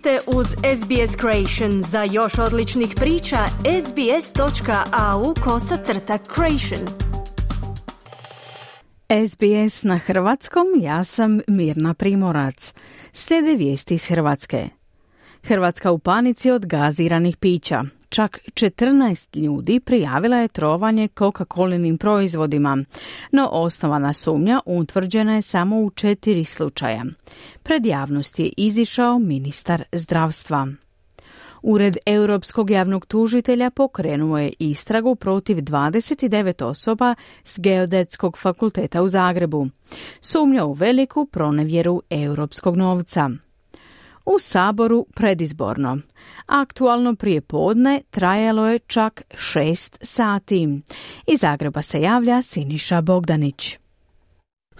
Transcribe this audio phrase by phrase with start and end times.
[0.00, 1.82] ste uz SBS Creation.
[1.82, 3.36] Za još odličnih priča,
[3.86, 6.88] sbs.au kosacrta creation.
[9.28, 12.74] SBS na hrvatskom, ja sam Mirna Primorac.
[13.12, 14.68] Slijede vijesti iz Hrvatske.
[15.42, 17.84] Hrvatska u panici od gaziranih pića.
[18.10, 22.84] Čak 14 ljudi prijavila je trovanje Coca-Colinim proizvodima,
[23.32, 27.04] no osnovana sumnja utvrđena je samo u četiri slučaja.
[27.62, 30.68] Pred javnost je izišao ministar zdravstva.
[31.62, 37.14] Ured Europskog javnog tužitelja pokrenuo je istragu protiv 29 osoba
[37.44, 39.68] s Geodetskog fakulteta u Zagrebu.
[40.20, 43.30] Sumnja u veliku pronevjeru europskog novca
[44.34, 45.98] u Saboru predizborno.
[46.46, 50.80] Aktualno prije podne trajalo je čak šest sati.
[51.26, 53.79] Iz Zagreba se javlja Siniša Bogdanić.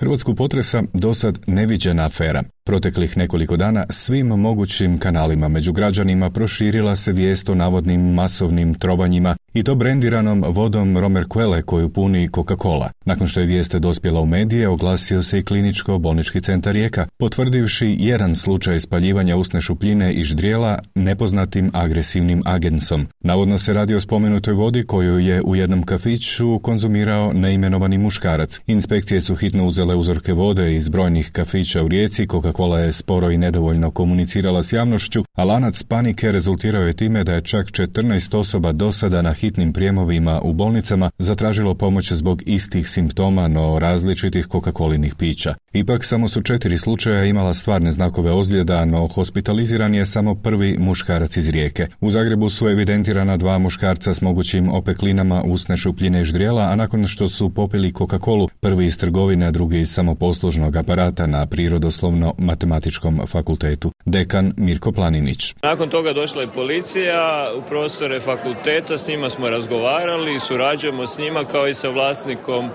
[0.00, 2.42] Hrvatsku potresa dosad neviđena afera.
[2.64, 9.36] Proteklih nekoliko dana svim mogućim kanalima među građanima proširila se vijest o navodnim masovnim trovanjima
[9.54, 12.88] i to brendiranom vodom Romer Quelle koju puni Coca-Cola.
[13.04, 18.34] Nakon što je vijest dospjela u medije, oglasio se i kliničko-bolnički centar Rijeka, potvrdivši jedan
[18.34, 23.06] slučaj spaljivanja usne šupljine i ždrijela nepoznatim agresivnim agensom.
[23.20, 28.60] Navodno se radi o spomenutoj vodi koju je u jednom kafiću konzumirao neimenovani muškarac.
[28.66, 33.38] Inspekcije su hitno uzele uzorke vode iz brojnih kafića u Rijeci, Coca-Cola je sporo i
[33.38, 38.72] nedovoljno komunicirala s javnošću, a lanac panike rezultirao je time da je čak 14 osoba
[38.72, 45.14] do sada na hitnim prijemovima u bolnicama zatražilo pomoć zbog istih simptoma, no različitih Coca-Colinih
[45.14, 45.54] pića.
[45.72, 51.36] Ipak samo su četiri slučaja imala stvarne znakove ozljeda, no hospitaliziran je samo prvi muškarac
[51.36, 51.86] iz rijeke.
[52.00, 57.06] U Zagrebu su evidentirana dva muškarca s mogućim opeklinama usne šupljine i ždrijela, a nakon
[57.06, 63.92] što su popili Coca-Colu, prvi iz trgovine, a drugi iz samoposlužnog aparata na prirodoslovno-matematičkom fakultetu.
[64.04, 65.54] Dekan Mirko Planinić.
[65.62, 71.44] Nakon toga došla je policija u prostore fakulteta, s njima smo razgovarali, surađujemo s njima
[71.44, 72.70] kao i sa vlasnikom e,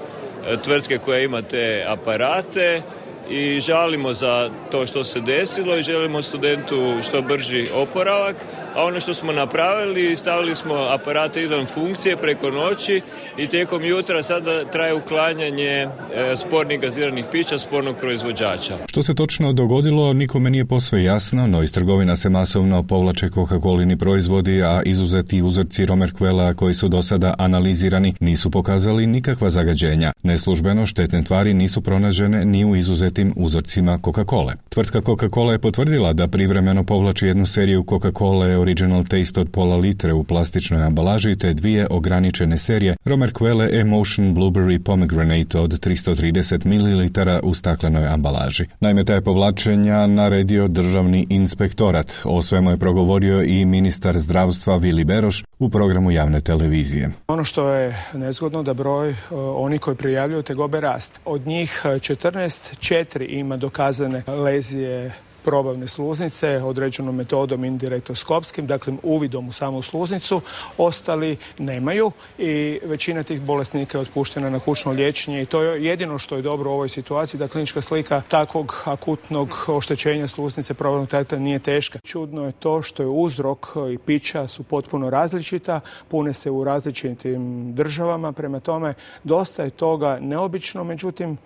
[0.64, 2.82] tvrtke koja ima te aparate
[3.30, 8.36] i žalimo za to što se desilo i želimo studentu što brži oporavak,
[8.76, 13.02] a ono što smo napravili, stavili smo aparate izvan funkcije preko noći
[13.38, 15.88] i tijekom jutra sada traje uklanjanje e,
[16.36, 18.78] spornih gaziranih pića spornog proizvođača.
[18.88, 23.98] Što se točno dogodilo, nikome nije posve jasno, no iz trgovina se masovno povlače Coca-Colini
[23.98, 30.14] proizvodi, a izuzeti uzorci Romerquela koji su do sada analizirani nisu pokazali nikakva zagađenja.
[30.24, 32.76] Neslužbeno štetne tvari nisu pronažene ni u
[33.16, 34.54] izuzetim uzorcima Coca-Cola.
[34.70, 40.14] Tvrtka Coca-Cola je potvrdila da privremeno povlači jednu seriju Coca-Cola Original Taste od pola litre
[40.14, 47.10] u plastičnoj ambalaži te dvije ograničene serije Romerquele Emotion Blueberry Pomegranate od 330 ml
[47.44, 48.66] u staklenoj ambalaži.
[48.80, 52.14] Naime, taj povlačenja naredio državni inspektorat.
[52.24, 57.10] O svemu je progovorio i ministar zdravstva Vili Beroš u programu javne televizije.
[57.28, 59.16] Ono što je nezgodno da broj uh,
[59.56, 61.20] oni koji prijavljuju tegobe rast.
[61.26, 65.12] Od njih 14, uh, četiri ima dokazane lezije
[65.44, 70.42] probavne sluznice određenom metodom indirektoskopskim, dakle uvidom u samu sluznicu,
[70.78, 76.18] ostali nemaju i većina tih bolesnika je otpuštena na kućno liječenje i to je jedino
[76.20, 81.40] što je dobro u ovoj situaciji, da klinička slika takvog akutnog oštećenja sluznice probavnog trakta
[81.40, 82.00] nije teška.
[82.04, 87.74] Čudno je to što je uzrok i pića su potpuno različita, pune se u različitim
[87.76, 88.94] državama, prema tome
[89.24, 91.38] dosta je toga neobično, međutim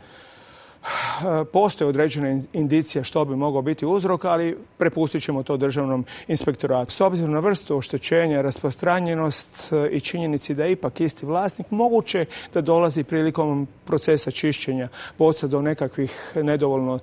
[1.53, 6.91] postoje određene indicije što bi mogao biti uzrok, ali prepustit ćemo to državnom inspektoratu.
[6.91, 12.25] S obzirom na vrstu oštećenja, rasprostranjenost e, i činjenici da je ipak isti vlasnik, moguće
[12.53, 17.00] da dolazi prilikom procesa čišćenja boca do nekakvih nedovoljno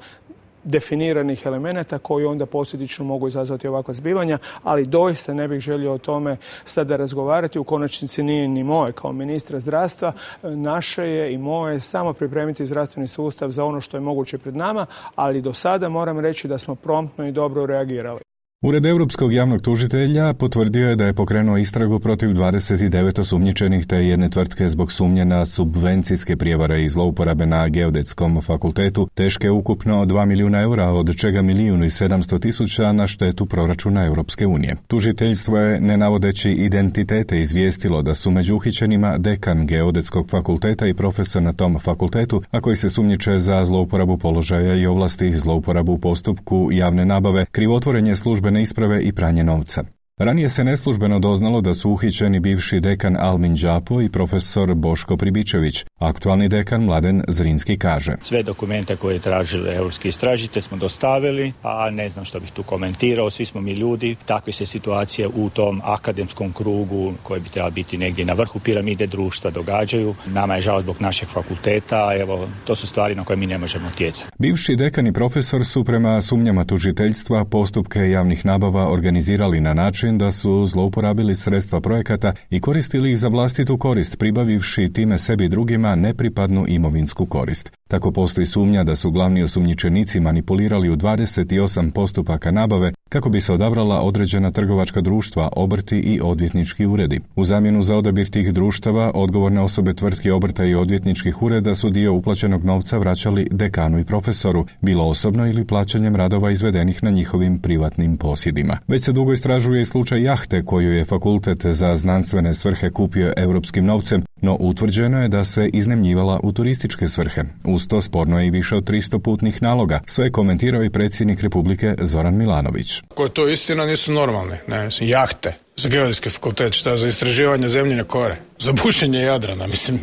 [0.66, 5.98] definiranih elemenata koji onda posljedično mogu izazvati ovakva zbivanja, ali doista ne bih želio o
[5.98, 7.58] tome sada razgovarati.
[7.58, 10.12] U konačnici nije ni moje kao ministra zdravstva.
[10.42, 14.86] Naše je i moje samo pripremiti zdravstveni sustav za ono što je moguće pred nama,
[15.14, 18.20] ali do sada moram reći da smo promptno i dobro reagirali.
[18.66, 24.30] Ured Europskog javnog tužitelja potvrdio je da je pokrenuo istragu protiv 29 osumnjičenih te jedne
[24.30, 30.60] tvrtke zbog sumnje na subvencijske prijevare i zlouporabe na Geodetskom fakultetu, teške ukupno 2 milijuna
[30.60, 34.76] eura, od čega milijun i 700 tisuća na štetu proračuna Europske unije.
[34.86, 41.42] Tužiteljstvo je, ne navodeći identitete, izvijestilo da su među uhićenima dekan Geodetskog fakulteta i profesor
[41.42, 46.68] na tom fakultetu, a koji se sumnjiče za zlouporabu položaja i ovlasti, zlouporabu u postupku
[46.72, 49.84] javne nabave, krivotvorenje službe službene isprave i pranje novca.
[50.18, 55.84] Ranije se neslužbeno doznalo da su uhićeni bivši dekan Almin Đapo i profesor Boško Pribičević.
[55.98, 58.12] Aktualni dekan Mladen Zrinski kaže.
[58.22, 62.62] Sve dokumente koje je tražili europski istražite smo dostavili, a ne znam što bih tu
[62.62, 67.70] komentirao, svi smo mi ljudi, takve se situacije u tom akademskom krugu koji bi trebalo
[67.70, 70.14] biti negdje na vrhu piramide društva događaju.
[70.26, 73.88] Nama je žao zbog našeg fakulteta, evo, to su stvari na koje mi ne možemo
[73.94, 74.30] utjecati.
[74.38, 80.30] Bivši dekan i profesor su prema sumnjama tužiteljstva postupke javnih nabava organizirali na način da
[80.30, 86.64] su zlouporabili sredstva projekata i koristili ih za vlastitu korist, pribavivši time sebi drugima nepripadnu
[86.68, 87.72] imovinsku korist.
[87.88, 93.52] Tako postoji sumnja da su glavni osumnjičenici manipulirali u 28 postupaka nabave kako bi se
[93.52, 97.20] odabrala određena trgovačka društva, obrti i odvjetnički uredi.
[97.36, 102.14] U zamjenu za odabir tih društava, odgovorne osobe tvrtki obrta i odvjetničkih ureda su dio
[102.14, 108.16] uplaćenog novca vraćali dekanu i profesoru, bilo osobno ili plaćanjem radova izvedenih na njihovim privatnim
[108.16, 108.78] posjedima.
[108.88, 113.84] Već se dugo istražuje i slučaj jahte koju je fakultet za znanstvene svrhe kupio europskim
[113.84, 117.42] novcem, no utvrđeno je da se iznemljivala u turističke svrhe.
[117.76, 120.00] Uz to sporno je i više od 300 putnih naloga.
[120.06, 123.02] Sve je komentirao i predsjednik Republike Zoran Milanović.
[123.14, 127.68] Ko je to istina nisu normalni, ne, mislim, jahte za geodetski fakultet, šta za istraživanje
[127.68, 129.98] zemljine kore, za bušenje Jadrana, mislim,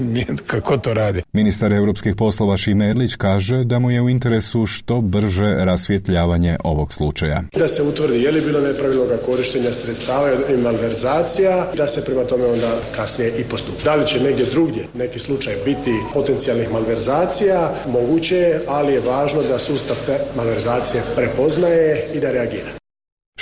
[0.48, 1.22] kako to radi.
[1.34, 6.94] Ministar europskih poslova Šime Erlić kaže da mu je u interesu što brže rasvjetljavanje ovog
[6.94, 7.44] slučaja.
[7.56, 12.46] Da se utvrdi je li bilo nepravilnog korištenja sredstava i malverzacija, da se prema tome
[12.46, 13.84] onda kasnije i postupi.
[13.84, 19.42] Da li će negdje drugdje neki slučaj biti potencijalnih malverzacija, moguće je, ali je važno
[19.42, 22.83] da sustav te malverzacije prepoznaje i da reagira.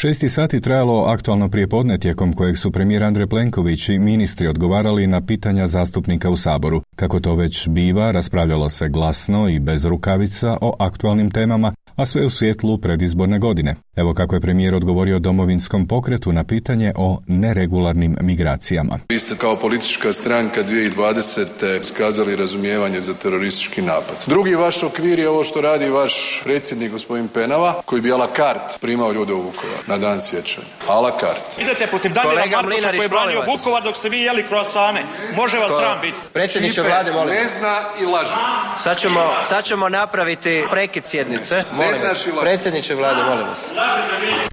[0.02, 5.26] Šesti sati trajalo aktualno prijepodne tijekom kojeg su premijer Andrej Plenković i ministri odgovarali na
[5.26, 6.82] pitanja zastupnika u Saboru.
[6.96, 12.26] Kako to već biva, raspravljalo se glasno i bez rukavica o aktualnim temama, a sve
[12.26, 13.76] u svjetlu predizborne godine.
[13.96, 19.00] Evo kako je premijer odgovorio domovinskom pokretu na pitanje o neregularnim migracijama.
[19.10, 21.84] Vi ste kao politička stranka 2020.
[21.84, 24.16] skazali razumijevanje za teroristički napad.
[24.28, 28.28] Drugi vaš okvir je ovo što radi vaš predsjednik gospodin Penava, koji bi a la
[28.36, 30.68] carte primao ljude u Vukovar na dan sjećanja.
[30.88, 31.62] A la carte.
[31.62, 35.04] Idete protiv Damira Markovića koji je branio Vukovar dok ste vi jeli kroasane.
[35.36, 36.18] Može vas sram biti.
[36.34, 37.34] Predsjedniče vlade, molim.
[37.34, 38.36] Ne zna i laže.
[38.78, 41.64] Sad ćemo, sad ćemo napraviti prekid sjednice.
[41.82, 42.28] Molim vas.
[42.42, 43.72] Predsjedniče vlade, molim vas.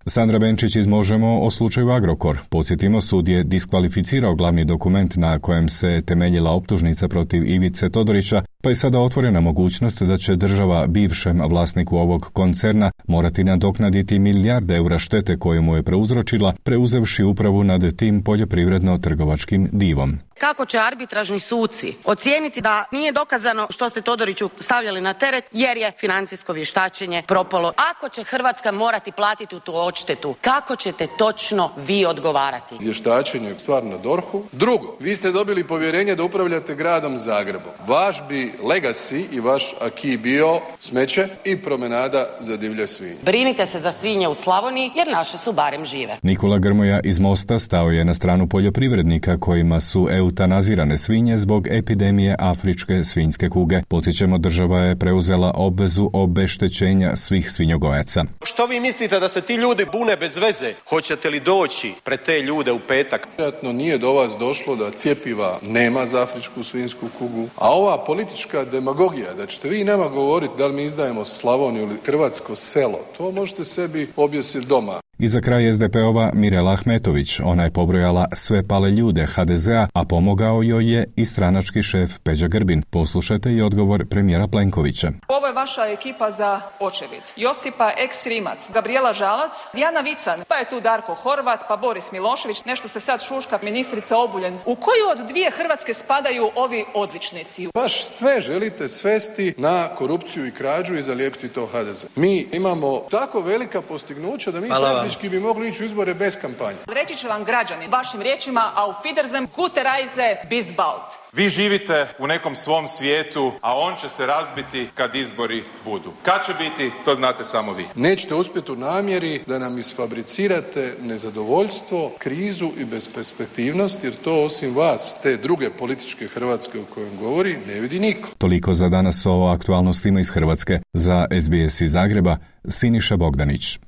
[0.07, 2.39] Sandra Benčić iz Možemo o slučaju Agrokor.
[2.49, 8.69] Podsjetimo, sud je diskvalificirao glavni dokument na kojem se temeljila optužnica protiv Ivice Todorića, pa
[8.69, 14.99] je sada otvorena mogućnost da će država bivšem vlasniku ovog koncerna morati nadoknaditi milijarde eura
[14.99, 20.19] štete koju mu je preuzročila, preuzevši upravu nad tim poljoprivredno-trgovačkim divom.
[20.39, 25.77] Kako će arbitražni suci ocijeniti da nije dokazano što ste Todoriću stavljali na teret jer
[25.77, 27.73] je financijsko vještačenje propalo?
[27.91, 32.75] Ako će Hrvatska morati platiti tu odštetu, kako ćete točno vi odgovarati?
[32.81, 34.45] Vještačenje je stvar na Dorhu.
[34.53, 37.73] Drugo, vi ste dobili povjerenje da upravljate gradom Zagrebom.
[37.87, 43.17] Vaš bi legacy i vaš aki bio smeće i promenada za divlje svinje.
[43.23, 46.19] Brinite se za svinje u Slavoniji jer naše su barem žive.
[46.23, 52.37] Nikola Grmoja iz Mosta stao je na stranu poljoprivrednika kojima su eutanazirane svinje zbog epidemije
[52.39, 53.83] afričke svinjske kuge.
[53.89, 58.25] Podsjećamo, država je preuzela obvezu obeštećenja svih svinjogojaca.
[58.43, 60.73] Što vi mislite da se ti ljudi bune bez veze?
[60.89, 63.29] Hoćete li doći pred te ljude u petak?
[63.37, 68.65] Vjerojatno nije do vas došlo da cjepiva nema za afričku svinjsku kugu, a ova politička
[68.65, 73.31] demagogija da ćete vi nama govoriti da li mi izdajemo Slavoniju ili Hrvatsko selo, to
[73.31, 75.01] možete sebi objesiti doma.
[75.21, 77.41] I za kraj SDP-ova Mirela Ahmetović.
[77.45, 82.47] Ona je pobrojala sve pale ljude HDZ-a, a pomogao joj je i stranački šef Peđa
[82.47, 82.83] Grbin.
[82.91, 85.13] Poslušajte i odgovor premijera Plenkovića.
[85.29, 87.23] Ovo je vaša ekipa za očevid.
[87.37, 92.65] Josipa Eks Rimac, Gabriela Žalac, Dijana Vican, pa je tu Darko Horvat, pa Boris Milošević,
[92.65, 94.55] nešto se sad šuška ministrica Obuljen.
[94.67, 97.69] U koju od dvije Hrvatske spadaju ovi odličnici?
[97.75, 102.07] Baš sve želite svesti na korupciju i krađu i zalijepiti to HDZ.
[102.17, 104.69] Mi imamo tako velika postignuća da mi
[105.09, 106.79] praktički bi mogli ići u izbore bez kampanje.
[106.87, 111.03] Reći će vam građani vašim riječima auf Wiedersehen, gute Reise, bis bald.
[111.33, 116.13] Vi živite u nekom svom svijetu, a on će se razbiti kad izbori budu.
[116.23, 117.85] Kad će biti, to znate samo vi.
[117.95, 125.17] Nećete uspjeti u namjeri da nam isfabricirate nezadovoljstvo, krizu i besperspektivnost, jer to osim vas,
[125.23, 128.29] te druge političke Hrvatske o kojem govori, ne vidi niko.
[128.39, 130.79] Toliko za danas o aktualnostima iz Hrvatske.
[130.93, 132.37] Za SBS iz Zagreba,
[132.69, 133.88] Siniša Bogdanić.